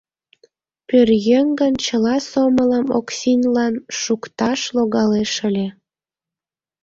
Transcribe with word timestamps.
Пӧръеҥ 0.87 1.47
гын, 1.59 1.73
чыла 1.85 2.15
сомылым 2.29 2.87
Оксинлан 2.99 3.73
шукташ 3.99 4.59
логалеш 4.75 5.33
ыле. 5.49 5.67